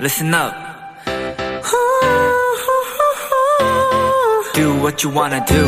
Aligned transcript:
listen 0.00 0.32
up. 0.34 0.54
Do 4.54 4.74
what 4.80 5.04
you 5.04 5.14
wanna 5.14 5.44
do. 5.46 5.62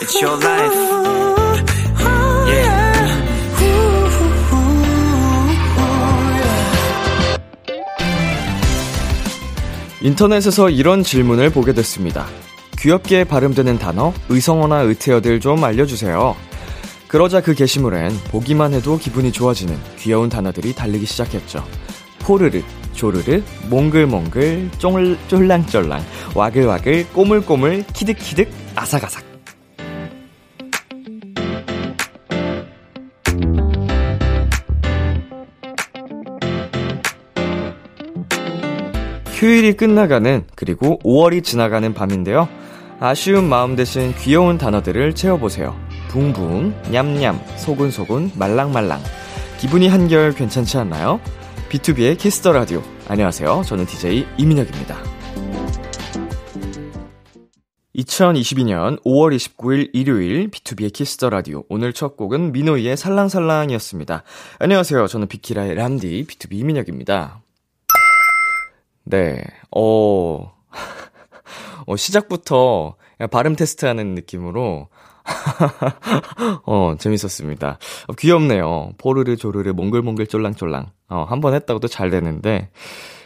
It's 0.00 0.20
your 0.22 0.38
life. 0.42 0.74
Yeah. 2.48 2.90
인터넷에서 10.02 10.70
이런 10.70 11.02
질문을 11.02 11.50
보게 11.50 11.74
됐습니다. 11.74 12.26
귀엽게 12.78 13.24
발음되는 13.24 13.78
단어, 13.78 14.14
의성어나 14.30 14.80
의태어들 14.80 15.40
좀 15.40 15.62
알려주세요. 15.62 16.34
그러자 17.06 17.42
그 17.42 17.54
게시물엔 17.54 18.16
보기만 18.30 18.72
해도 18.72 18.96
기분이 18.96 19.30
좋아지는 19.30 19.76
귀여운 19.98 20.30
단어들이 20.30 20.74
달리기 20.74 21.04
시작했죠. 21.04 21.62
포르르, 22.30 22.62
조르르, 22.92 23.42
몽글몽글, 23.70 24.70
쫑, 24.78 25.18
쫄랑쫄랑, 25.26 26.00
와글와글, 26.36 27.08
꼬물꼬물, 27.08 27.82
키득키득, 27.92 28.48
아삭아삭. 28.76 29.24
휴일이 39.32 39.72
끝나가는 39.72 40.44
그리고 40.54 41.00
5월이 41.00 41.42
지나가는 41.42 41.92
밤인데요. 41.92 42.48
아쉬운 43.00 43.48
마음 43.48 43.74
대신 43.74 44.14
귀여운 44.20 44.56
단어들을 44.56 45.16
채워보세요. 45.16 45.74
붕붕, 46.06 46.74
냠냠, 46.92 47.40
소근소근, 47.56 48.30
말랑말랑. 48.36 49.00
기분이 49.58 49.88
한결 49.88 50.32
괜찮지 50.32 50.78
않나요? 50.78 51.18
B2B의 51.70 52.18
키스터 52.18 52.52
라디오. 52.52 52.82
안녕하세요. 53.06 53.62
저는 53.64 53.86
DJ 53.86 54.26
이민혁입니다. 54.38 54.98
2022년 57.94 59.00
5월 59.04 59.36
29일 59.36 59.90
일요일 59.92 60.50
B2B의 60.50 60.92
키스터 60.92 61.30
라디오. 61.30 61.62
오늘 61.68 61.92
첫 61.92 62.16
곡은 62.16 62.50
민호이의 62.50 62.96
살랑살랑이었습니다. 62.96 64.24
안녕하세요. 64.58 65.06
저는 65.06 65.28
비키라의 65.28 65.76
람디 65.76 66.26
BTOB 66.26 66.54
이민혁입니다. 66.54 67.40
네, 69.04 69.40
어, 69.70 70.52
어, 71.86 71.96
시작부터 71.96 72.96
발음 73.30 73.54
테스트 73.54 73.86
하는 73.86 74.16
느낌으로, 74.16 74.88
어, 76.66 76.94
재밌었습니다. 76.98 77.78
어, 78.08 78.12
귀엽네요. 78.14 78.92
포르르 78.98 79.36
조르르 79.36 79.72
몽글몽글 79.72 80.26
쫄랑쫄랑. 80.26 80.86
어, 81.08 81.24
한 81.28 81.40
번 81.40 81.54
했다고 81.54 81.80
또 81.80 81.95
잘 81.95 82.10
되는데, 82.10 82.70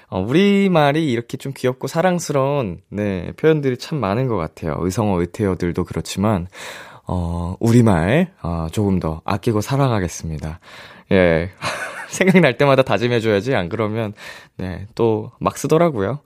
어, 0.09 0.21
우리말이 0.21 1.11
이렇게 1.11 1.37
좀 1.37 1.53
귀엽고 1.57 1.87
사랑스러운, 1.89 2.81
네, 2.91 3.33
표현들이 3.37 3.77
참 3.79 3.99
많은 4.01 4.29
것 4.29 4.37
같아요. 4.37 4.77
의성어, 4.79 5.21
의태어들도 5.21 5.85
그렇지만, 5.85 6.47
어, 7.07 7.57
우리말, 7.61 8.33
어, 8.43 8.67
조금 8.73 9.01
더 9.01 9.21
아끼고 9.25 9.61
사랑하겠습니다. 9.61 10.61
예. 11.13 11.51
생각날 12.09 12.57
때마다 12.57 12.83
다짐해줘야지. 12.83 13.55
안 13.55 13.69
그러면, 13.69 14.15
네, 14.57 14.87
또 14.95 15.33
막 15.41 15.59
쓰더라고요. 15.59 16.21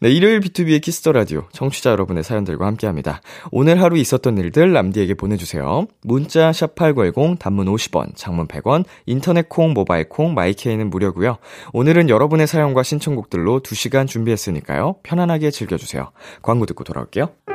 네, 0.00 0.10
일요일 0.10 0.40
B2B의 0.40 0.82
키스터 0.82 1.12
라디오. 1.12 1.44
청취자 1.52 1.90
여러분의 1.90 2.22
사연들과 2.24 2.66
함께 2.66 2.86
합니다. 2.86 3.20
오늘 3.50 3.80
하루 3.80 3.96
있었던 3.96 4.36
일들 4.38 4.72
남디에게 4.72 5.14
보내주세요. 5.14 5.86
문자 6.02 6.50
샵8910, 6.50 7.38
단문 7.38 7.66
50원, 7.66 8.16
장문 8.16 8.48
100원, 8.48 8.84
인터넷 9.06 9.48
콩, 9.48 9.72
모바일 9.72 10.08
콩, 10.08 10.34
마이케이는 10.34 10.90
무료고요 10.90 11.38
오늘은 11.72 12.08
여러분의 12.10 12.46
사연과 12.46 12.82
신청곡들로 12.82 13.60
2시간 13.60 14.06
준비했으니까요. 14.06 14.96
편안하게 15.02 15.50
즐겨주세요. 15.50 16.10
광고 16.42 16.66
듣고 16.66 16.84
돌아올게요. 16.84 17.53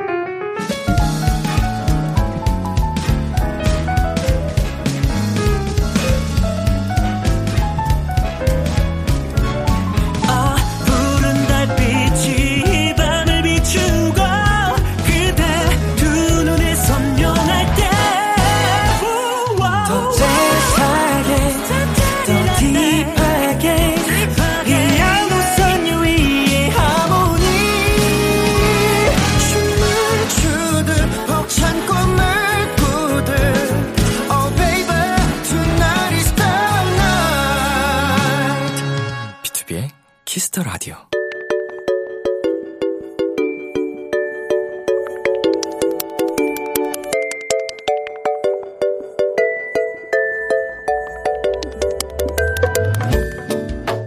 Kiss 40.50 40.58
the 40.58 40.64
Radio. 40.64 40.96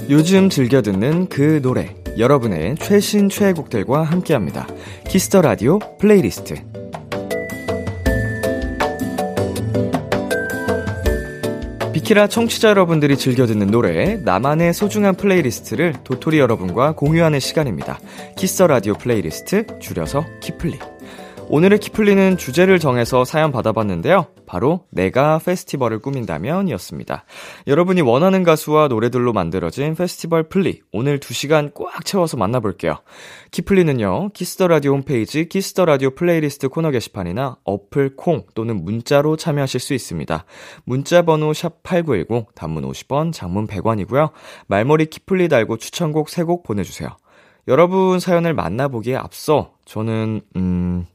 요즘 0.09 0.49
즐겨 0.49 0.81
듣는 0.81 1.27
그 1.29 1.61
노래. 1.61 1.95
여러분의 2.17 2.75
최신 2.75 3.29
최애곡들과 3.29 4.03
함께 4.03 4.33
합니다. 4.33 4.67
Kiss 5.07 5.27
the 5.27 5.41
Radio 5.41 5.79
playlist. 5.97 6.72
비키라 12.03 12.27
청취자 12.27 12.67
여러분들이 12.67 13.15
즐겨 13.15 13.45
듣는 13.45 13.67
노래, 13.67 14.17
나만의 14.17 14.73
소중한 14.73 15.15
플레이리스트를 15.15 15.93
도토리 16.03 16.37
여러분과 16.37 16.95
공유하는 16.95 17.39
시간입니다. 17.39 17.97
Kiss 18.35 18.61
the 18.61 18.73
Radio 18.73 18.94
플레이리스트, 18.95 19.79
줄여서 19.79 20.25
키플리. 20.41 20.77
오늘의 21.47 21.79
키플리는 21.79 22.35
주제를 22.37 22.79
정해서 22.79 23.23
사연 23.23 23.53
받아봤는데요. 23.53 24.32
바로 24.53 24.85
내가 24.91 25.39
페스티벌을 25.39 25.97
꾸민다면 25.97 26.67
이었습니다. 26.67 27.25
여러분이 27.65 28.01
원하는 28.01 28.43
가수와 28.43 28.87
노래들로 28.87 29.33
만들어진 29.33 29.95
페스티벌 29.95 30.43
플리. 30.43 30.81
오늘 30.91 31.19
2시간 31.19 31.73
꽉 31.73 32.05
채워서 32.05 32.37
만나볼게요. 32.37 32.99
키플리는요, 33.49 34.29
Kiss 34.35 34.54
the 34.54 34.67
Radio 34.67 34.94
홈페이지 34.93 35.49
Kiss 35.49 35.70
the 35.70 35.85
Radio 35.85 36.11
플레이리스트 36.11 36.69
코너 36.69 36.91
게시판이나 36.91 37.57
어플 37.63 38.15
콩 38.15 38.45
또는 38.53 38.85
문자로 38.85 39.37
참여하실 39.37 39.79
수 39.79 39.95
있습니다. 39.95 40.45
문자 40.83 41.23
번호 41.23 41.51
샵8910, 41.51 42.53
단문 42.53 42.83
50원, 42.83 43.33
장문 43.33 43.65
100원이고요. 43.65 44.29
말머리 44.67 45.07
키플리 45.07 45.49
달고 45.49 45.77
추천곡 45.77 46.27
3곡 46.27 46.63
보내 46.63 46.83
주세요. 46.83 47.09
여러분 47.67 48.19
사연을 48.19 48.53
만나보기에 48.53 49.15
앞서 49.15 49.73
저는, 49.85 50.41
음, 50.57 51.07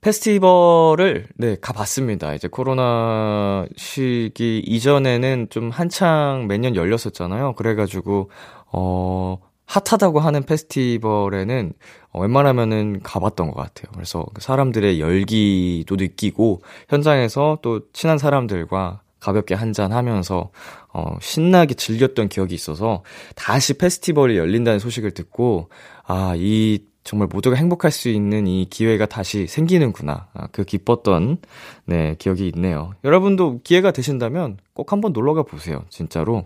페스티벌을 0.00 1.26
네 1.36 1.56
가봤습니다. 1.60 2.34
이제 2.34 2.48
코로나 2.48 3.66
시기 3.76 4.62
이전에는 4.64 5.48
좀 5.50 5.70
한창 5.70 6.46
매년 6.48 6.76
열렸었잖아요. 6.76 7.54
그래가지고 7.54 8.30
어 8.72 9.38
핫하다고 9.66 10.20
하는 10.20 10.44
페스티벌에는 10.44 11.72
어, 12.12 12.20
웬만하면은 12.20 13.00
가봤던 13.02 13.50
것 13.50 13.56
같아요. 13.56 13.90
그래서 13.92 14.24
그 14.32 14.40
사람들의 14.40 15.00
열기도 15.00 15.96
느끼고 15.96 16.62
현장에서 16.88 17.58
또 17.60 17.80
친한 17.92 18.18
사람들과 18.18 19.02
가볍게 19.20 19.54
한잔 19.54 19.92
하면서 19.92 20.50
어 20.92 21.16
신나게 21.20 21.74
즐겼던 21.74 22.28
기억이 22.28 22.54
있어서 22.54 23.02
다시 23.34 23.74
페스티벌이 23.74 24.38
열린다는 24.38 24.78
소식을 24.78 25.10
듣고 25.10 25.70
아이 26.04 26.78
정말 27.08 27.26
모두가 27.32 27.56
행복할 27.56 27.90
수 27.90 28.10
있는 28.10 28.46
이 28.46 28.66
기회가 28.68 29.06
다시 29.06 29.46
생기는구나. 29.46 30.28
아, 30.34 30.48
그 30.52 30.62
기뻤던, 30.62 31.38
네, 31.86 32.16
기억이 32.18 32.52
있네요. 32.54 32.92
여러분도 33.02 33.60
기회가 33.64 33.92
되신다면 33.92 34.58
꼭 34.74 34.92
한번 34.92 35.14
놀러 35.14 35.32
가 35.32 35.42
보세요. 35.42 35.84
진짜로. 35.88 36.44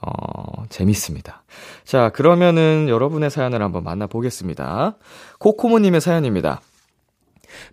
어, 0.00 0.64
재밌습니다. 0.70 1.44
자, 1.84 2.08
그러면은 2.08 2.86
여러분의 2.88 3.30
사연을 3.30 3.62
한번 3.62 3.84
만나 3.84 4.08
보겠습니다. 4.08 4.96
코코모 5.38 5.78
님의 5.78 6.00
사연입니다. 6.00 6.62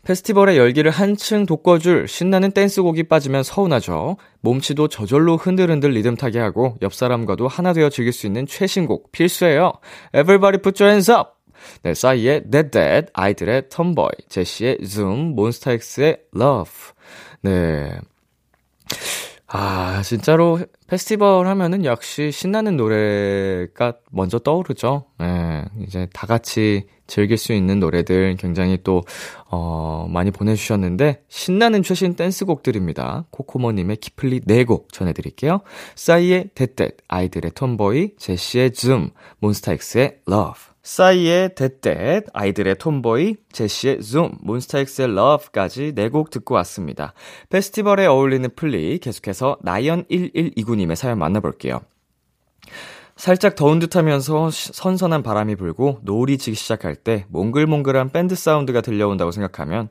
페스티벌의 0.04 0.60
열기를 0.60 0.92
한층 0.92 1.48
돋궈줄 1.48 2.08
신나는 2.08 2.52
댄스곡이 2.52 3.04
빠지면 3.08 3.42
서운하죠. 3.42 4.18
몸치도 4.42 4.90
저절로 4.90 5.36
흔들흔들 5.36 5.92
리듬 5.92 6.16
타게 6.16 6.38
하고 6.38 6.78
옆 6.84 6.94
사람과도 6.94 7.48
하나 7.48 7.74
되어 7.74 7.90
즐길 7.90 8.14
수 8.14 8.28
있는 8.28 8.46
최신곡 8.46 9.12
필수예요. 9.12 9.72
Everybody 10.14 10.62
put 10.62 10.84
your 10.84 10.92
hands 10.92 11.10
up! 11.10 11.39
네, 11.84 11.94
싸이의 11.94 12.50
Dead 12.50 12.72
Dead, 12.72 13.08
아이들의 13.14 13.70
Tomboy, 13.70 14.12
제시의 14.30 14.80
Zoom, 14.84 15.36
몬스타엑스의 15.36 16.18
Love. 16.36 16.74
네. 17.42 18.00
아, 19.52 20.04
진짜로 20.04 20.60
페스티벌 20.88 21.48
하면은 21.48 21.84
역시 21.84 22.32
신나는 22.32 22.78
노래가 22.78 23.94
먼저 24.12 24.38
떠오르죠. 24.38 25.06
예, 25.22 25.66
이제 25.82 26.08
다 26.14 26.28
같이 26.28 26.86
즐길 27.08 27.38
수 27.38 27.54
있는 27.54 27.80
노래들 27.80 28.36
굉장히 28.38 28.78
또, 28.84 29.02
어, 29.50 30.08
많이 30.08 30.30
보내주셨는데, 30.30 31.24
신나는 31.28 31.82
최신 31.82 32.16
댄스곡들입니다. 32.16 33.26
코코모님의 33.32 33.98
키플리 33.98 34.42
4곡 34.42 34.92
전해드릴게요. 34.92 35.62
싸이의 35.96 36.52
That 36.54 36.73
That, 36.73 36.98
아이들의 37.08 37.52
Tomboy, 37.56 38.18
제시의 38.18 38.72
줌, 38.74 39.10
몬스타엑스의 39.40 40.20
Love. 40.30 40.62
싸이의 40.90 41.54
That 41.54 41.86
That, 41.86 42.26
아이들의 42.34 42.80
Tomboy, 42.80 43.36
제시의 43.52 44.02
줌, 44.02 44.32
몬스타엑스의 44.42 45.14
Love까지 45.14 45.94
4곡 45.94 46.32
듣고 46.32 46.56
왔습니다. 46.56 47.14
페스티벌에 47.50 48.08
어울리는 48.08 48.50
플리 48.56 48.98
계속해서 48.98 49.60
나연1129님의 49.64 50.96
사연 50.96 51.20
만나볼게요. 51.20 51.82
살짝 53.16 53.54
더운 53.54 53.78
듯 53.78 53.96
하면서 53.96 54.50
선선한 54.50 55.22
바람이 55.22 55.58
불고 55.58 56.00
노을이 56.02 56.40
지기 56.40 56.56
시작할 56.56 56.96
때 56.96 57.26
몽글몽글한 57.30 58.10
밴드 58.10 58.34
사운드가 58.34 58.82
들려온다고 58.82 59.30
생각하면 59.30 59.90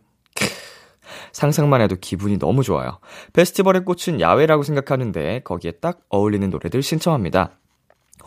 상상만 1.30 1.80
해도 1.80 1.94
기분이 2.00 2.40
너무 2.40 2.64
좋아요. 2.64 2.98
페스티벌의 3.34 3.84
꽃은 3.84 4.20
야외라고 4.20 4.64
생각하는데 4.64 5.42
거기에 5.44 5.72
딱 5.80 6.00
어울리는 6.08 6.50
노래들 6.50 6.82
신청합니다. 6.82 7.52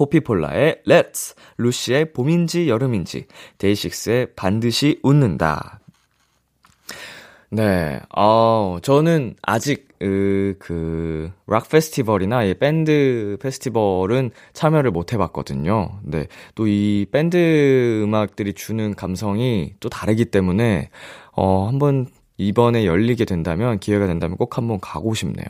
호피폴라의 0.02 0.82
Let's, 0.88 1.36
루시의 1.58 2.14
봄인지 2.14 2.68
여름인지, 2.70 3.28
데이식스의 3.60 4.34
반드시 4.36 5.00
웃는다. 5.04 5.80
네, 7.54 8.00
어, 8.16 8.78
저는 8.82 9.36
아직, 9.42 9.90
으, 10.02 10.56
그, 10.58 11.32
락 11.48 11.68
페스티벌이나 11.70 12.44
이 12.46 12.54
밴드 12.56 13.38
페스티벌은 13.42 14.32
참여를 14.54 14.90
못 14.92 15.14
해봤거든요. 15.14 16.00
네, 16.04 16.28
또 16.56 16.66
이 16.66 17.06
밴드 17.12 18.02
음악들이 18.04 18.54
주는 18.54 18.96
감성이 18.96 19.74
또 19.82 19.90
다르기 19.90 20.26
때문에, 20.26 20.90
어, 21.34 21.68
한번 21.68 22.08
이번에 22.38 22.86
열리게 22.86 23.26
된다면, 23.26 23.80
기회가 23.80 24.08
된다면 24.08 24.38
꼭 24.38 24.58
한번 24.58 24.80
가고 24.80 25.14
싶네요. 25.14 25.46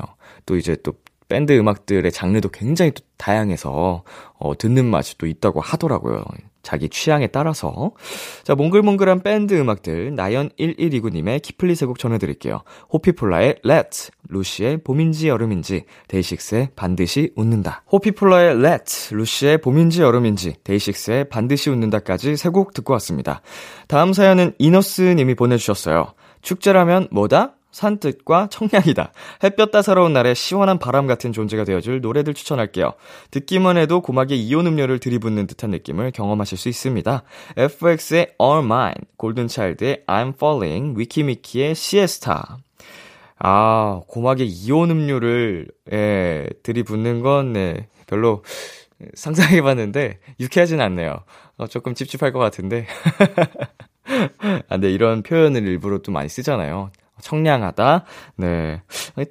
또 0.46 0.58
이제 0.58 0.76
또 0.84 0.94
밴드 1.32 1.58
음악들의 1.58 2.12
장르도 2.12 2.50
굉장히 2.50 2.92
또 2.92 3.02
다양해서 3.18 4.04
어, 4.38 4.58
듣는 4.58 4.84
맛이 4.86 5.18
또 5.18 5.28
있다고 5.28 5.62
하더라고요. 5.62 6.26
자기 6.62 6.90
취향에 6.90 7.28
따라서. 7.28 7.92
자, 8.44 8.54
몽글몽글한 8.54 9.22
밴드 9.24 9.54
음악들 9.60 10.12
나연1129님의 10.12 11.42
키플리 11.42 11.74
세곡 11.74 11.98
전해드릴게요. 12.00 12.64
호피폴라의 12.92 13.56
Let's, 13.64 14.12
루시의 14.28 14.80
봄인지 14.84 15.30
여름인지, 15.30 15.86
데이식스의 16.10 16.72
반드시 16.76 17.32
웃는다. 17.36 17.84
호피폴라의 17.92 18.56
Let's, 18.58 19.16
루시의 19.16 19.60
봄인지 19.60 20.02
여름인지, 20.02 20.56
데이식스의 20.64 21.30
반드시 21.30 21.70
웃는다까지 21.70 22.36
세 22.36 22.50
곡 22.52 22.74
듣고 22.74 22.92
왔습니다. 22.94 23.42
다음 23.88 24.12
사연은 24.12 24.54
이너스님이 24.60 25.36
보내주셨어요. 25.36 26.14
축제라면 26.42 27.08
뭐다? 27.12 27.56
산뜻과 27.72 28.48
청량이다. 28.52 29.12
햇볕 29.44 29.72
따사로운 29.72 30.14
날에 30.14 30.34
시원한 30.34 30.78
바람 30.78 31.08
같은 31.08 31.34
존재가 31.34 31.64
되어줄 31.64 32.02
노래들 32.02 32.34
추천할게요. 32.34 32.94
듣기만 33.32 33.78
해도 33.78 34.02
고막에 34.02 34.36
이온 34.36 34.68
음료를 34.68 35.00
들이붓는 35.00 35.48
듯한 35.48 35.72
느낌을 35.72 36.12
경험하실 36.12 36.58
수 36.58 36.70
있습니다. 36.70 37.24
FX의 37.58 38.36
All 38.42 38.64
Mine, 38.64 38.96
골든차일드의 39.18 40.04
I'm 40.08 40.34
Falling, 40.36 41.00
위키미키의 41.00 41.76
시에스타. 41.76 42.58
아, 43.44 44.02
고막에 44.08 44.44
이온 44.44 44.92
음료를, 44.92 45.68
예, 45.92 46.48
들이붓는 46.62 47.22
건, 47.22 47.54
네, 47.54 47.88
별로 48.06 48.44
상상해봤는데, 49.16 50.20
유쾌하진 50.40 50.80
않네요. 50.80 51.24
어, 51.58 51.66
조금 51.66 51.96
찝찝할 51.96 52.34
것 52.34 52.40
같은데. 52.40 52.86
아, 54.70 54.78
네, 54.78 54.92
이런 54.92 55.24
표현을 55.24 55.68
일부러 55.68 56.00
또 56.00 56.12
많이 56.12 56.30
쓰잖아요. 56.30 56.92
청량하다. 57.22 58.06
네. 58.38 58.82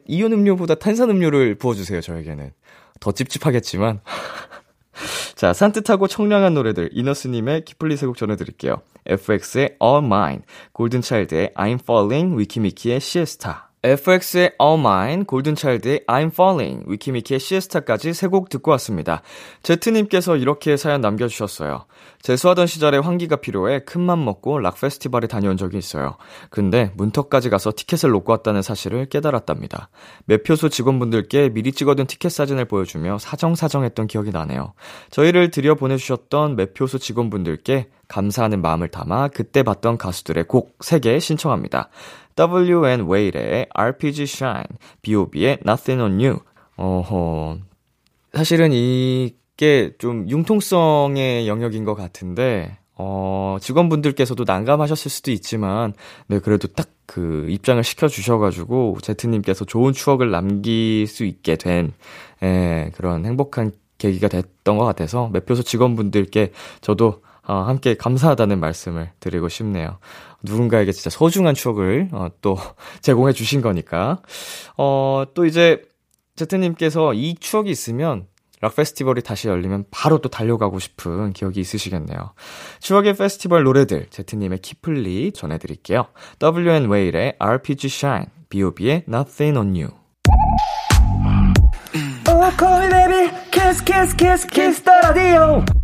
이온 0.06 0.32
음료보다 0.32 0.74
탄산 0.76 1.10
음료를 1.10 1.56
부어주세요, 1.56 2.00
저에게는. 2.00 2.52
더 3.00 3.12
찝찝하겠지만. 3.12 4.00
자, 5.34 5.52
산뜻하고 5.52 6.06
청량한 6.06 6.52
노래들, 6.54 6.90
이너스님의 6.92 7.64
키플리 7.64 7.96
세곡 7.96 8.16
전해드릴게요. 8.16 8.82
FX의 9.06 9.76
All 9.82 10.04
Mine, 10.04 10.42
골든차일드의 10.72 11.52
I'm 11.56 11.80
Falling, 11.80 12.38
위키미키의 12.38 12.96
Siesta. 12.96 13.69
FX의 13.82 14.56
All 14.60 14.78
Mine, 14.78 15.24
골든차일드의 15.24 16.04
I'm 16.06 16.26
Falling, 16.26 16.84
위키미키의 16.86 17.40
시에스타까지 17.40 18.12
세 18.12 18.28
곡 18.28 18.50
듣고 18.50 18.70
왔습니다. 18.72 19.22
제트님께서 19.62 20.36
이렇게 20.36 20.76
사연 20.76 21.00
남겨주셨어요. 21.00 21.86
재수하던 22.20 22.66
시절에 22.66 22.98
환기가 22.98 23.36
필요해 23.36 23.80
큰맘 23.80 24.22
먹고 24.22 24.58
락 24.58 24.78
페스티벌에 24.78 25.26
다녀온 25.26 25.56
적이 25.56 25.78
있어요. 25.78 26.16
근데 26.50 26.92
문턱까지 26.96 27.48
가서 27.48 27.72
티켓을 27.74 28.10
놓고 28.10 28.30
왔다는 28.32 28.60
사실을 28.60 29.06
깨달았답니다. 29.06 29.88
매표소 30.26 30.68
직원분들께 30.68 31.48
미리 31.48 31.72
찍어둔 31.72 32.06
티켓 32.06 32.28
사진을 32.30 32.66
보여주며 32.66 33.16
사정사정했던 33.18 34.06
기억이 34.08 34.30
나네요. 34.30 34.74
저희를 35.10 35.50
들여 35.50 35.76
보내주셨던 35.76 36.54
매표소 36.56 36.98
직원분들께 36.98 37.88
감사하는 38.08 38.60
마음을 38.60 38.88
담아 38.88 39.28
그때 39.28 39.62
봤던 39.62 39.96
가수들의 39.96 40.44
곡 40.44 40.78
3개 40.80 41.18
신청합니다. 41.20 41.88
W.N. 42.48 43.06
웨일의 43.08 43.66
RPG 43.74 44.22
Shine, 44.22 44.64
B.O.B의 45.02 45.58
Nothing 45.66 46.02
on 46.02 46.20
You. 46.20 46.38
어허. 46.76 47.58
사실은 48.32 48.72
이게 48.72 49.92
좀 49.98 50.28
융통성의 50.28 51.46
영역인 51.48 51.84
것 51.84 51.94
같은데, 51.94 52.78
어, 52.96 53.58
직원분들께서도 53.60 54.44
난감하셨을 54.46 55.10
수도 55.10 55.30
있지만, 55.30 55.92
네, 56.28 56.38
그래도 56.38 56.68
딱 56.68 56.88
그 57.10 57.46
입장을 57.48 57.82
시켜주셔가지고, 57.82 58.98
제트님께서 59.02 59.64
좋은 59.64 59.92
추억을 59.92 60.30
남길 60.30 61.08
수 61.08 61.24
있게 61.24 61.56
된, 61.56 61.92
예, 62.44 62.92
그런 62.94 63.26
행복한 63.26 63.72
계기가 63.98 64.28
됐던 64.28 64.78
것 64.78 64.84
같아서, 64.84 65.28
매표소 65.32 65.64
직원분들께 65.64 66.52
저도 66.80 67.22
어, 67.46 67.54
함께 67.54 67.94
감사하다는 67.94 68.60
말씀을 68.60 69.10
드리고 69.20 69.48
싶네요. 69.48 69.98
누군가에게 70.42 70.92
진짜 70.92 71.10
소중한 71.10 71.54
추억을 71.54 72.08
어, 72.12 72.28
또 72.40 72.56
제공해 73.00 73.32
주신 73.32 73.60
거니까. 73.60 74.22
어, 74.76 75.24
또 75.34 75.44
이제 75.44 75.82
제트님께서 76.36 77.14
이 77.14 77.34
추억이 77.34 77.70
있으면 77.70 78.26
락 78.62 78.76
페스티벌이 78.76 79.22
다시 79.22 79.48
열리면 79.48 79.86
바로 79.90 80.18
또 80.18 80.28
달려가고 80.28 80.78
싶은 80.78 81.32
기억이 81.32 81.60
있으시겠네요. 81.60 82.34
추억의 82.80 83.16
페스티벌 83.16 83.64
노래들 83.64 84.08
제트님의 84.10 84.58
키플리 84.58 85.32
전해드릴게요. 85.32 86.06
WN 86.40 86.88
웨일의 86.88 87.36
RPG 87.38 87.86
Shine, 87.86 88.26
B.O.B의 88.50 89.04
Nothing 89.08 89.58
on 89.58 89.74
You. 89.74 90.00
Oh, 92.28 92.56
call 92.56 92.82
me 92.82 92.90
baby, 92.90 93.30
kiss, 93.50 93.80
kiss, 93.82 94.14
kiss, 94.14 94.46
kiss 94.46 94.82
the 94.82 95.12
radio. 95.14 95.79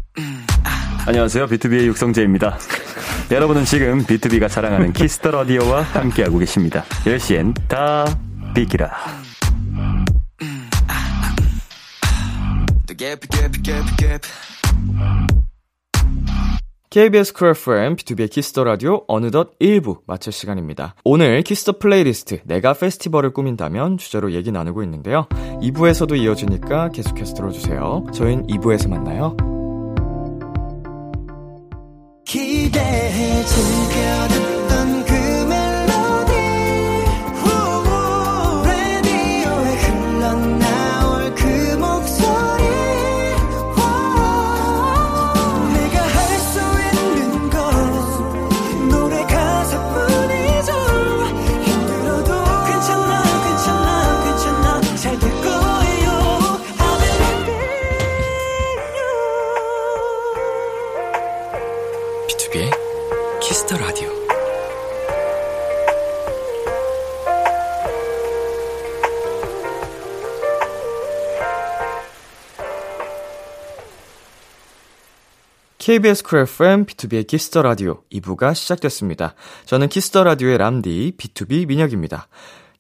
안녕하세요. 1.07 1.47
비투비의 1.47 1.87
육성재입니다. 1.87 2.59
여러분은 3.31 3.65
지금 3.65 4.05
비투비가 4.05 4.49
자랑하는 4.49 4.93
Kiss 4.93 5.14
the 5.14 5.31
Radio와 5.31 5.83
함께하고 5.83 6.39
계십니다. 6.39 6.83
10시엔 7.05 7.55
다 7.69 8.05
비키라. 8.57 8.91
KBS 16.91 17.35
Cool 17.35 17.49
FM, 17.51 17.97
비투비의 17.97 18.31
Kiss 18.31 18.50
the 18.50 18.65
Radio 18.65 19.05
어느덧 19.07 19.57
1부 19.61 20.01
마칠 20.07 20.33
시간입니다. 20.33 20.95
오늘 21.05 21.43
Kiss 21.43 21.63
the 21.63 21.79
플레이리스트 21.79 22.41
내가 22.45 22.73
페스티벌을 22.73 23.33
꾸민다면 23.33 23.99
주제로 23.99 24.33
얘기 24.33 24.51
나누고 24.51 24.83
있는데요. 24.83 25.27
2부에서도 25.61 26.17
이어지니까 26.17 26.89
계속해서 26.91 27.35
들어주세요. 27.35 28.07
저희는 28.13 28.47
2부에서 28.47 28.89
만나요. 28.89 29.37
기대해 32.27 33.45
즐겨 33.45 34.36
KBS 75.87 76.25
Cool 76.25 76.41
FM, 76.41 76.85
비투비의 76.85 77.29
Kiss 77.29 77.48
the 77.48 77.63
Radio 77.63 78.03
2부가 78.11 78.57
시작됐습니다. 78.57 79.37
저는 79.67 79.89
키스터 79.89 80.25
라디오의 80.25 80.59
람디, 80.59 81.13
B2B 81.17 81.69
민혁입니다. 81.69 82.27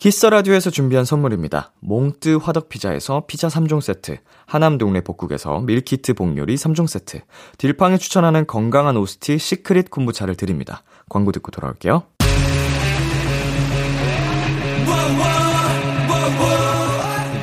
키스터 0.00 0.30
라디오에서 0.30 0.70
준비한 0.70 1.04
선물입니다. 1.04 1.70
몽뜨 1.78 2.40
화덕 2.42 2.68
피자에서 2.68 3.22
피자 3.28 3.46
3종 3.46 3.80
세트, 3.80 4.18
하남 4.46 4.76
동네 4.76 5.02
복국에서 5.02 5.60
밀키트 5.60 6.14
복요리 6.14 6.56
3종 6.56 6.88
세트, 6.88 7.20
딜팡에 7.58 7.98
추천하는 7.98 8.44
건강한 8.44 8.96
오스티 8.96 9.38
시크릿 9.38 9.88
콤부차를 9.88 10.34
드립니다. 10.34 10.82
광고 11.08 11.30
듣고 11.30 11.52
돌아올게요. 11.52 12.15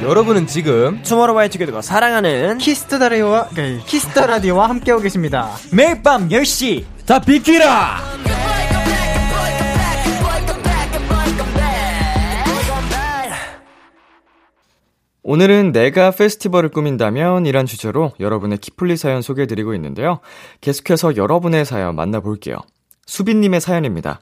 여러분은 0.04 0.48
지금 0.48 1.02
투모로우바이투게더가 1.02 1.82
사랑하는 1.82 2.58
Kiss 2.58 2.82
the 2.82 3.00
Radio와 3.00 3.50
네, 3.56 3.80
Kiss 3.86 4.10
the 4.10 4.28
Radio와 4.28 4.68
함께하고 4.68 5.02
계십니다. 5.02 5.52
매일 5.72 6.04
밤 6.04 6.28
10시 6.28 6.84
다 7.06 7.20
비키라! 7.20 8.02
오늘은 15.26 15.72
내가 15.72 16.12
페스티벌을 16.12 16.70
꾸민다면 16.70 17.46
이란 17.46 17.66
주제로 17.66 18.12
여러분의 18.20 18.58
키플리 18.58 18.98
사연 18.98 19.22
소개해드리고 19.22 19.74
있는데요. 19.76 20.20
계속해서 20.60 21.16
여러분의 21.16 21.64
사연 21.64 21.96
만나볼게요. 21.96 22.58
수빈님의 23.06 23.62
사연입니다. 23.62 24.20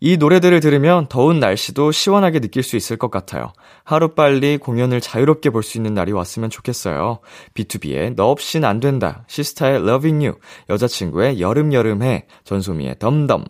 이 0.00 0.16
노래들을 0.16 0.60
들으면 0.60 1.06
더운 1.08 1.40
날씨도 1.40 1.92
시원하게 1.92 2.40
느낄 2.40 2.62
수 2.62 2.76
있을 2.76 2.96
것 2.96 3.10
같아요. 3.10 3.52
하루빨리 3.84 4.56
공연을 4.58 5.00
자유롭게 5.00 5.50
볼 5.50 5.62
수 5.62 5.76
있는 5.76 5.92
날이 5.94 6.10
왔으면 6.12 6.48
좋겠어요. 6.48 7.20
B2B의 7.54 8.14
너 8.16 8.30
없인 8.30 8.64
안 8.64 8.80
된다. 8.80 9.24
시스타의 9.28 9.76
Loving 9.76 10.26
You. 10.26 10.38
여자친구의 10.70 11.40
여름여름해. 11.40 12.26
전소미의 12.44 12.98
덤덤. 12.98 13.44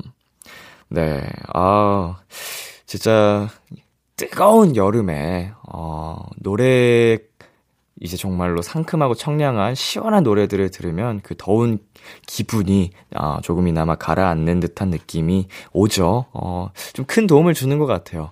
네, 0.89 1.23
아, 1.55 2.17
진짜 2.85 3.49
뜨거운 4.17 4.75
여름에, 4.75 5.53
어, 5.73 6.19
노래 6.37 7.17
이제 8.01 8.17
정말로 8.17 8.63
상큼하고 8.63 9.15
청량한 9.15 9.75
시원한 9.75 10.23
노래들을 10.23 10.71
들으면 10.71 11.21
그 11.23 11.35
더운 11.37 11.79
기분이 12.27 12.93
아, 13.15 13.41
조금이나마 13.43 13.95
가라앉는 13.97 14.61
듯한 14.61 14.89
느낌이 14.91 15.49
오죠. 15.73 16.27
어, 16.33 16.71
좀 16.95 17.05
큰 17.07 17.27
도움을 17.27 17.55
주는 17.55 17.79
것 17.79 17.87
같아요. 17.87 18.31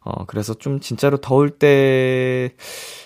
어, 0.00 0.24
그래서 0.26 0.54
좀 0.54 0.80
진짜로 0.80 1.18
더울 1.18 1.50
때, 1.50 2.50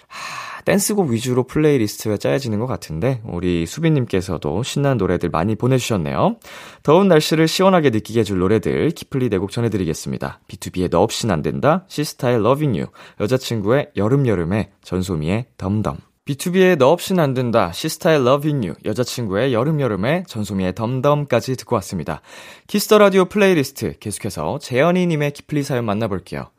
하, 0.08 0.51
댄스곡 0.64 1.08
위주로 1.10 1.44
플레이리스트가 1.44 2.16
짜여지는 2.16 2.58
것 2.58 2.66
같은데, 2.66 3.20
우리 3.24 3.66
수빈님께서도 3.66 4.62
신나는 4.62 4.98
노래들 4.98 5.30
많이 5.30 5.56
보내주셨네요. 5.56 6.36
더운 6.82 7.08
날씨를 7.08 7.48
시원하게 7.48 7.90
느끼게 7.90 8.20
해줄 8.20 8.38
노래들, 8.38 8.90
키플리 8.90 9.28
네곡 9.28 9.50
전해드리겠습니다. 9.50 10.40
비투비의 10.48 10.90
너 10.90 11.00
없인 11.00 11.30
안 11.30 11.42
된다, 11.42 11.84
시스타의 11.88 12.36
Loving 12.36 12.78
You, 12.78 12.90
여자친구의 13.20 13.90
여름여름에, 13.96 14.70
전소미의 14.82 15.46
Dumb 15.58 15.76
Dumb. 15.76 15.98
비투비의 16.24 16.78
너 16.78 16.90
없인 16.90 17.18
안 17.18 17.34
된다, 17.34 17.72
시스타의 17.72 18.20
Loving 18.20 18.66
You, 18.66 18.76
여자친구의 18.84 19.52
여름여름에, 19.52 20.24
전소미의 20.28 20.74
Dumb 20.76 21.01
Dumb까지 21.01 21.56
듣고 21.56 21.74
왔습니다. 21.76 22.20
Kiss 22.68 22.85
the 22.85 22.98
Radio 22.98 23.24
플레이리스트 23.24 23.98
계속해서 23.98 24.60
재현이님의 24.60 25.32
키플리 25.32 25.64
사연 25.64 25.84
만나볼게요. 25.84 26.50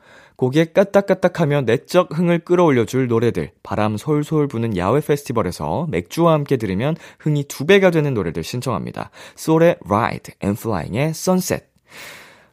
고개 0.43 0.65
까딱까딱하며 0.65 1.61
내적 1.61 2.17
흥을 2.17 2.39
끌어올려줄 2.39 3.07
노래들, 3.07 3.51
바람 3.63 3.95
솔솔 3.95 4.49
부는 4.49 4.75
야외 4.75 4.99
페스티벌에서 4.99 5.87
맥주와 5.89 6.33
함께 6.33 6.57
들으면 6.57 6.97
흥이 7.19 7.45
두 7.45 7.65
배가 7.65 7.91
되는 7.91 8.13
노래들 8.13 8.43
신청합니다. 8.43 9.09
소울의 9.37 9.77
Ride 9.85 10.33
Flying의 10.41 11.11
Sunset. 11.11 11.63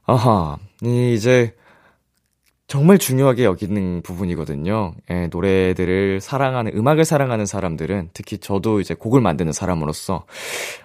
아하, 0.04 0.56
이제 0.82 1.52
정말 2.68 2.99
중요하게 2.99 3.42
여기는 3.42 4.02
부분이거든요. 4.02 4.94
예, 5.11 5.26
노래들을 5.26 6.20
사랑하는, 6.20 6.76
음악을 6.76 7.04
사랑하는 7.04 7.44
사람들은, 7.44 8.11
특히 8.12 8.38
저도 8.38 8.78
이제 8.78 8.94
곡을 8.94 9.20
만드는 9.20 9.52
사람으로서, 9.52 10.26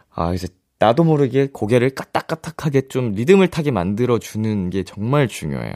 아, 0.09 0.33
이제 0.33 0.47
나도 0.79 1.03
모르게 1.03 1.48
고개를 1.51 1.91
까딱까딱하게 1.91 2.88
좀 2.89 3.12
리듬을 3.12 3.48
타게 3.48 3.72
만들어주는 3.72 4.70
게 4.70 4.84
정말 4.84 5.27
중요해요. 5.27 5.74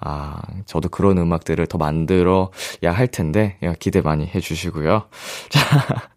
아, 0.00 0.40
저도 0.66 0.88
그런 0.90 1.16
음악들을 1.18 1.66
더 1.66 1.78
만들어야 1.78 2.48
할 2.82 3.06
텐데, 3.08 3.58
기대 3.78 4.00
많이 4.02 4.26
해주시고요. 4.26 5.08
자. 5.48 6.10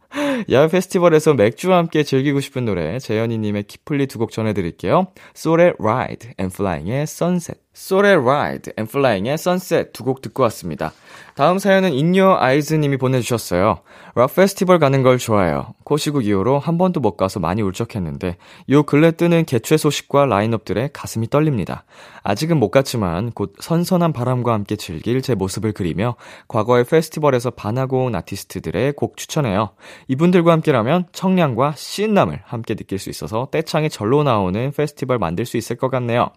야외 0.50 0.68
페스티벌에서 0.68 1.34
맥주와 1.36 1.78
함께 1.78 2.02
즐기고 2.02 2.40
싶은 2.40 2.66
노래 2.66 2.98
재현이님의 2.98 3.64
키플리 3.64 4.08
두 4.08 4.18
곡 4.18 4.32
전해드릴게요. 4.32 5.08
소울의 5.36 5.74
Ride 5.80 6.32
and 6.40 6.54
Flying의 6.56 7.04
Sunset 7.04 7.60
소울의 7.78 8.16
Ride 8.18 8.74
and 8.78 8.90
Flying의 8.90 9.36
Sunset 9.36 9.92
두 9.94 10.04
곡 10.04 10.22
듣고 10.22 10.42
왔습니다. 10.44 10.94
다음 11.36 11.60
사연은 11.60 11.94
인요 11.94 12.38
아이즈님이 12.40 12.98
보내주셨어요. 12.98 13.82
락 14.16 14.36
페스티벌 14.36 14.80
가는 14.80 15.04
걸 15.04 15.20
좋아해요. 15.20 15.76
코시국 15.84 16.26
이후로 16.26 16.58
한 16.58 16.80
번도 16.80 17.00
못 17.02 17.18
가서 17.18 17.40
많이 17.40 17.62
울적했는데 17.62 18.38
요 18.72 18.84
근래 18.84 19.12
뜨는 19.12 19.46
개최 19.46 19.78
소식과 19.78 20.26
라인업들에 20.26 20.90
가슴이 20.92 21.30
떨립니다. 21.30 21.86
아직은 22.24 22.58
못 22.58 22.72
갔지만 22.72 23.32
곧 23.32 23.54
선선한 23.60 24.12
바람과 24.12 24.54
함께 24.54 24.76
즐길 24.76 25.22
제 25.22 25.36
모습을 25.36 25.74
그리며 25.74 26.16
과거의 26.48 26.84
페스티벌에서 26.84 27.52
반하고 27.52 28.06
온 28.06 28.16
아티스트들의 28.16 28.94
곡 28.94 29.18
추천해요. 29.18 29.70
이분들과 30.08 30.52
함께라면 30.52 31.06
청량과 31.12 31.74
신남을 31.78 32.42
함께 32.44 32.74
느낄 32.74 32.98
수 32.98 33.12
있어서 33.12 33.50
떼창이 33.52 33.88
절로 33.88 34.24
나오는 34.24 34.72
페스티벌 34.72 35.20
만들 35.20 35.46
수 35.46 35.58
있을 35.58 35.76
것 35.76 35.90
같네요. 35.92 36.32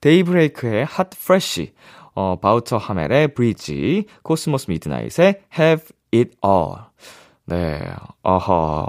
데이브레이크의 0.00 0.84
Hot 0.84 1.10
Fresh, 1.10 1.72
어, 2.14 2.36
바우터 2.40 2.78
하멜의 2.78 3.34
Breezy, 3.34 4.06
Cosmo's 4.22 4.70
Midnight의 4.70 5.42
Have 5.58 5.88
It 6.14 6.30
All. 6.44 6.76
네, 7.44 7.80
아하. 8.22 8.86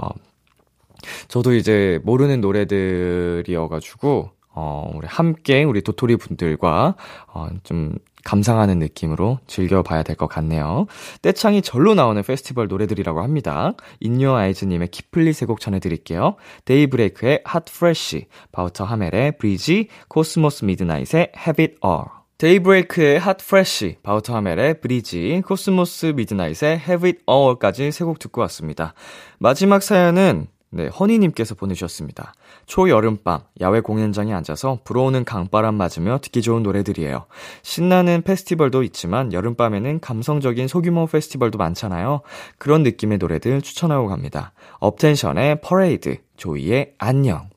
저도 1.28 1.54
이제 1.54 2.00
모르는 2.04 2.40
노래들이어가지고, 2.40 4.30
어, 4.54 4.90
우리 4.94 5.06
함께 5.06 5.62
우리 5.64 5.82
도토리 5.82 6.16
분들과, 6.16 6.96
어, 7.28 7.48
좀 7.62 7.98
감상하는 8.28 8.78
느낌으로 8.78 9.38
즐겨봐야 9.46 10.02
될 10.02 10.16
것 10.16 10.26
같네요. 10.26 10.86
떼창이 11.22 11.62
절로 11.62 11.94
나오는 11.94 12.22
페스티벌 12.22 12.68
노래들이라고 12.68 13.22
합니다. 13.22 13.72
인요 14.00 14.34
아이즈님의 14.36 14.88
키플리 14.88 15.32
세 15.32 15.46
곡 15.46 15.60
전해드릴게요. 15.60 16.36
데이브레이크의 16.66 17.40
Hot 17.44 17.64
Fresh, 17.64 18.26
바우터 18.52 18.84
하멜의 18.84 19.38
Breezy, 19.38 19.88
Cosmo's 20.08 20.66
Midnight의 20.66 21.32
Have 21.38 21.64
It 21.64 21.74
All. 21.84 22.04
데이브레이크의 22.36 23.18
Hot 23.18 23.38
Fresh, 23.38 23.96
바우터 24.02 24.34
하멜의 24.36 24.80
Breezy, 24.82 25.42
Cosmo's 25.46 26.06
Midnight의 26.16 26.80
Have 26.86 27.08
It 27.08 27.18
All까지 27.28 27.90
세 27.92 28.04
곡 28.04 28.18
듣고 28.18 28.42
왔습니다. 28.42 28.92
마지막 29.38 29.82
사연은 29.82 30.48
네, 30.70 30.88
허니님께서 30.88 31.54
보내주셨습니다. 31.54 32.34
초여름밤, 32.66 33.40
야외 33.60 33.80
공연장에 33.80 34.34
앉아서 34.34 34.80
불어오는 34.84 35.24
강바람 35.24 35.74
맞으며 35.74 36.18
듣기 36.22 36.42
좋은 36.42 36.62
노래들이에요. 36.62 37.24
신나는 37.62 38.22
페스티벌도 38.22 38.82
있지만 38.82 39.32
여름밤에는 39.32 40.00
감성적인 40.00 40.68
소규모 40.68 41.06
페스티벌도 41.06 41.56
많잖아요. 41.56 42.20
그런 42.58 42.82
느낌의 42.82 43.18
노래들 43.18 43.62
추천하고 43.62 44.08
갑니다. 44.08 44.52
업텐션의 44.78 45.62
퍼레이드, 45.62 46.18
조이의 46.36 46.94
안녕. 46.98 47.48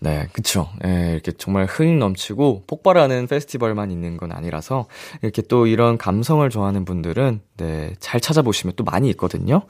네, 0.00 0.28
그쵸. 0.32 0.68
예, 0.84 1.12
이렇게 1.14 1.32
정말 1.32 1.64
흥 1.66 1.98
넘치고 1.98 2.64
폭발하는 2.66 3.26
페스티벌만 3.26 3.90
있는 3.90 4.16
건 4.16 4.30
아니라서 4.32 4.86
이렇게 5.22 5.42
또 5.42 5.66
이런 5.66 5.98
감성을 5.98 6.48
좋아하는 6.48 6.84
분들은 6.84 7.40
네, 7.56 7.94
잘 8.00 8.20
찾아보시면 8.20 8.74
또 8.76 8.84
많이 8.84 9.08
있거든요. 9.10 9.62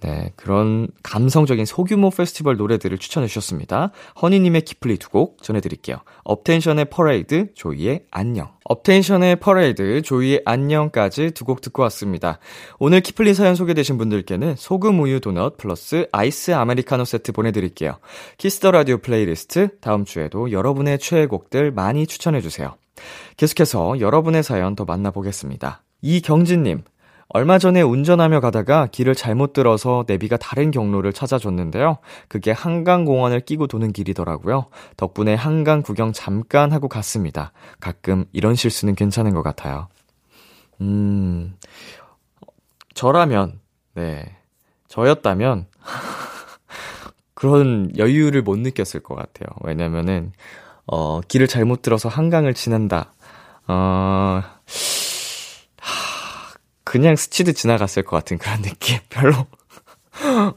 네, 0.00 0.32
그런 0.36 0.88
감성적인 1.02 1.64
소규모 1.64 2.10
페스티벌 2.10 2.56
노래들을 2.56 2.98
추천해 2.98 3.26
주셨습니다. 3.26 3.92
허니님의 4.20 4.62
키플리 4.62 4.96
두 4.98 5.10
곡 5.10 5.42
전해드릴게요. 5.42 5.96
업텐션의 6.24 6.86
퍼레이드, 6.86 7.52
조이의 7.54 8.04
안녕. 8.10 8.48
업텐션의 8.64 9.36
퍼레이드, 9.36 10.02
조이의 10.02 10.42
안녕까지 10.44 11.32
두 11.32 11.44
곡 11.44 11.60
듣고 11.60 11.82
왔습니다. 11.82 12.38
오늘 12.78 13.00
키플리 13.00 13.34
사연 13.34 13.54
소개되신 13.54 13.98
분들께는 13.98 14.54
소금 14.56 15.00
우유 15.00 15.20
도넛 15.20 15.56
플러스 15.56 16.06
아이스 16.12 16.52
아메리카노 16.52 17.04
세트 17.04 17.32
보내드릴게요. 17.32 17.98
Kiss 18.38 18.56
the 18.56 18.70
Radio 18.70 18.98
플레이리스트 18.98 19.78
다음 19.80 20.04
주에도 20.04 20.52
여러분의 20.52 20.98
최애곡들 20.98 21.72
많이 21.72 22.06
추천해 22.06 22.40
주세요. 22.40 22.76
계속해서 23.36 24.00
여러분의 24.00 24.42
사연 24.42 24.76
더 24.76 24.84
만나보겠습니다. 24.84 25.82
이경진님, 26.02 26.82
얼마 27.32 27.58
전에 27.58 27.80
운전하며 27.80 28.40
가다가 28.40 28.86
길을 28.86 29.14
잘못 29.14 29.52
들어서 29.52 30.04
내비가 30.06 30.36
다른 30.36 30.72
경로를 30.72 31.12
찾아줬는데요. 31.12 31.98
그게 32.28 32.50
한강공원을 32.50 33.40
끼고 33.40 33.68
도는 33.68 33.92
길이더라고요. 33.92 34.66
덕분에 34.96 35.34
한강 35.34 35.82
구경 35.82 36.12
잠깐 36.12 36.72
하고 36.72 36.88
갔습니다. 36.88 37.52
가끔 37.78 38.24
이런 38.32 38.56
실수는 38.56 38.96
괜찮은 38.96 39.32
것 39.32 39.42
같아요. 39.42 39.88
음, 40.80 41.54
저라면, 42.94 43.60
네. 43.94 44.36
저였다면, 44.88 45.66
그런 47.34 47.92
여유를 47.96 48.42
못 48.42 48.58
느꼈을 48.58 49.00
것 49.00 49.14
같아요. 49.14 49.46
왜냐면은, 49.62 50.32
어, 50.86 51.20
길을 51.20 51.46
잘못 51.46 51.82
들어서 51.82 52.08
한강을 52.08 52.54
지난다. 52.54 53.12
어, 53.68 54.42
하, 54.42 54.60
그냥 56.90 57.14
스치듯 57.14 57.54
지나갔을 57.54 58.02
것 58.02 58.16
같은 58.16 58.36
그런 58.36 58.62
느낌. 58.62 58.98
별로. 59.10 59.46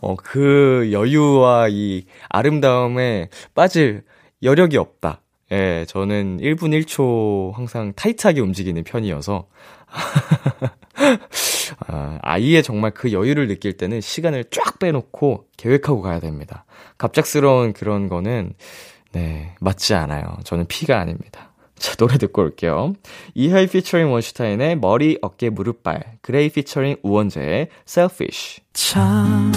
어, 0.01 0.15
그 0.15 0.89
여유와 0.91 1.67
이 1.69 2.05
아름다움에 2.27 3.29
빠질 3.53 4.03
여력이 4.41 4.77
없다. 4.77 5.21
예, 5.51 5.85
저는 5.87 6.39
1분 6.39 6.71
1초 6.81 7.53
항상 7.53 7.93
타이트하게 7.95 8.41
움직이는 8.41 8.83
편이어서. 8.83 9.47
아, 11.85 12.17
아이의 12.23 12.63
정말 12.63 12.91
그 12.91 13.11
여유를 13.11 13.47
느낄 13.47 13.77
때는 13.77 14.01
시간을 14.01 14.45
쫙 14.49 14.79
빼놓고 14.79 15.45
계획하고 15.55 16.01
가야 16.01 16.19
됩니다. 16.19 16.65
갑작스러운 16.97 17.73
그런 17.73 18.09
거는, 18.09 18.53
네, 19.11 19.53
맞지 19.59 19.93
않아요. 19.93 20.23
저는 20.45 20.65
P가 20.65 21.00
아닙니다. 20.99 21.52
자, 21.77 21.96
노래 21.96 22.18
듣고 22.18 22.42
올게요. 22.44 22.94
이하이 23.34 23.68
피처링 23.68 24.12
원슈타인의 24.12 24.77
머리, 24.77 25.18
어깨, 25.22 25.50
무릎발, 25.50 26.18
그레이 26.22 26.50
피처링 26.50 26.98
우원재의 27.03 27.70
Selfish. 27.88 28.62
참 28.74 29.51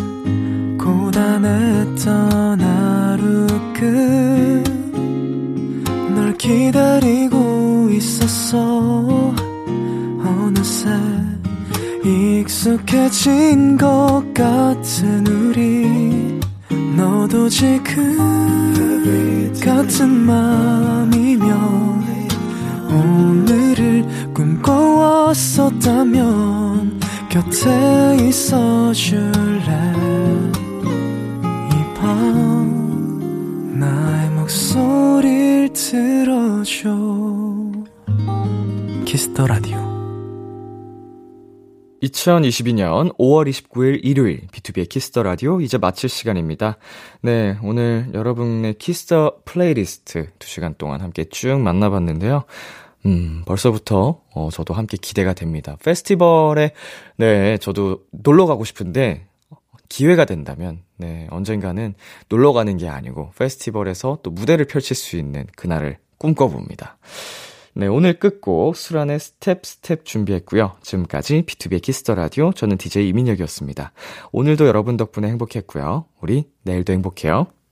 고단했던 0.78 2.60
하루 2.60 3.46
끝 3.74 4.25
널 4.25 4.66
기다리고 6.36 7.88
있었어 7.90 9.34
어느새 10.24 10.88
익숙해진 12.04 13.76
것 13.76 14.22
같은 14.34 15.26
우리 15.26 16.40
너도 16.96 17.48
지금 17.48 18.16
같은 19.60 20.08
맘이 20.08 21.25
꿈꿔왔었다면 25.36 27.00
곁에 27.28 28.16
있어 28.26 28.92
줄래 28.92 29.92
이 31.72 31.94
밤 31.94 33.78
나의 33.78 34.30
목소리를 34.30 35.72
들어줘 35.74 36.90
키스터 39.04 39.46
라디오 39.46 39.76
2022년 42.02 43.14
5월 43.16 43.48
29일 43.48 44.00
일요일 44.02 44.46
B2B의 44.48 44.88
키스터 44.88 45.22
라디오 45.22 45.60
이제 45.60 45.76
마칠 45.78 46.08
시간입니다. 46.08 46.78
네, 47.22 47.58
오늘 47.62 48.08
여러분의 48.14 48.74
Kiss 48.74 49.11
the 49.11 49.38
Playlist 49.44 50.30
2시간 50.38 50.78
동안 50.78 51.00
함께 51.00 51.24
쭉 51.24 51.58
만나봤는데요. 51.60 52.44
음, 53.06 53.42
벌써부터 53.46 54.20
어 54.34 54.48
저도 54.50 54.74
함께 54.74 54.96
기대가 55.00 55.32
됩니다. 55.32 55.76
페스티벌에 55.82 56.72
네, 57.16 57.56
저도 57.58 58.00
놀러 58.10 58.46
가고 58.46 58.64
싶은데 58.64 59.26
기회가 59.88 60.24
된다면 60.24 60.82
네, 60.96 61.26
언젠가는 61.30 61.94
놀러 62.28 62.52
가는 62.52 62.76
게 62.76 62.88
아니고 62.88 63.30
페스티벌에서 63.38 64.18
또 64.22 64.30
무대를 64.30 64.66
펼칠 64.66 64.96
수 64.96 65.16
있는 65.16 65.46
그날을 65.56 65.98
꿈꿔봅니다. 66.18 66.98
네, 67.74 67.86
오늘 67.86 68.18
끝곡 68.18 68.74
수란의 68.74 69.20
Step 69.20 69.64
Step 69.64 70.04
준비했고요. 70.06 70.76
지금까지 70.82 71.42
B2B의 71.42 71.82
키스터 71.82 72.14
라디오 72.14 72.52
저는 72.52 72.78
DJ 72.78 73.08
이민혁이었습니다. 73.08 73.92
오늘도 74.32 74.66
여러분 74.66 74.96
덕분에 74.96 75.28
행복했고요. 75.28 76.06
우리 76.20 76.50
내일도 76.62 76.94
행복해요. 76.94 77.48